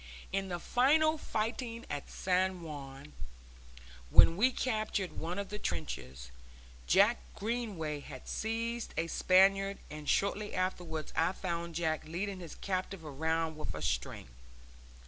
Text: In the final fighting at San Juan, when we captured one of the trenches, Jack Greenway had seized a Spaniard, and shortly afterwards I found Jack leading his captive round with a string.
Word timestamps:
In 0.31 0.47
the 0.47 0.57
final 0.57 1.19
fighting 1.19 1.85
at 1.87 2.09
San 2.09 2.63
Juan, 2.63 3.13
when 4.09 4.35
we 4.35 4.51
captured 4.51 5.19
one 5.19 5.37
of 5.37 5.49
the 5.49 5.59
trenches, 5.59 6.31
Jack 6.87 7.19
Greenway 7.35 7.99
had 7.99 8.27
seized 8.27 8.95
a 8.97 9.05
Spaniard, 9.05 9.77
and 9.91 10.09
shortly 10.09 10.55
afterwards 10.55 11.13
I 11.15 11.33
found 11.33 11.75
Jack 11.75 12.05
leading 12.05 12.39
his 12.39 12.55
captive 12.55 13.03
round 13.03 13.55
with 13.57 13.75
a 13.75 13.81
string. 13.83 14.29